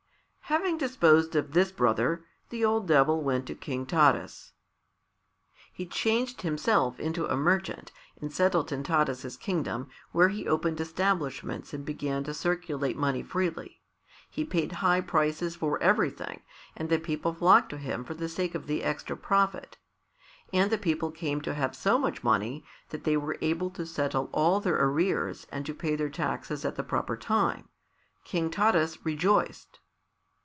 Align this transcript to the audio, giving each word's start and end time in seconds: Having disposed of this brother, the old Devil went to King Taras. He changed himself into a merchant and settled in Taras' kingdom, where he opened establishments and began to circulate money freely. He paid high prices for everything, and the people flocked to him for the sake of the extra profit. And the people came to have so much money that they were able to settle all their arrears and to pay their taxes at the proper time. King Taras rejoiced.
Having 0.51 0.79
disposed 0.79 1.33
of 1.37 1.53
this 1.53 1.71
brother, 1.71 2.25
the 2.49 2.65
old 2.65 2.85
Devil 2.85 3.21
went 3.23 3.45
to 3.45 3.55
King 3.55 3.85
Taras. 3.85 4.51
He 5.71 5.85
changed 5.85 6.41
himself 6.41 6.99
into 6.99 7.25
a 7.25 7.37
merchant 7.37 7.93
and 8.19 8.33
settled 8.33 8.69
in 8.73 8.83
Taras' 8.83 9.37
kingdom, 9.37 9.87
where 10.11 10.27
he 10.27 10.49
opened 10.49 10.81
establishments 10.81 11.73
and 11.73 11.85
began 11.85 12.25
to 12.25 12.33
circulate 12.33 12.97
money 12.97 13.23
freely. 13.23 13.79
He 14.29 14.43
paid 14.43 14.73
high 14.83 14.99
prices 14.99 15.55
for 15.55 15.81
everything, 15.81 16.41
and 16.75 16.89
the 16.89 16.99
people 16.99 17.33
flocked 17.33 17.69
to 17.69 17.77
him 17.77 18.03
for 18.03 18.13
the 18.13 18.27
sake 18.27 18.53
of 18.53 18.67
the 18.67 18.83
extra 18.83 19.15
profit. 19.15 19.77
And 20.51 20.69
the 20.69 20.77
people 20.77 21.11
came 21.11 21.39
to 21.43 21.53
have 21.53 21.77
so 21.77 21.97
much 21.97 22.25
money 22.25 22.65
that 22.89 23.05
they 23.05 23.15
were 23.15 23.37
able 23.39 23.69
to 23.69 23.85
settle 23.85 24.29
all 24.33 24.59
their 24.59 24.75
arrears 24.83 25.47
and 25.49 25.65
to 25.65 25.73
pay 25.73 25.95
their 25.95 26.09
taxes 26.09 26.65
at 26.65 26.75
the 26.75 26.83
proper 26.83 27.15
time. 27.15 27.69
King 28.25 28.49
Taras 28.51 29.05
rejoiced. 29.05 29.79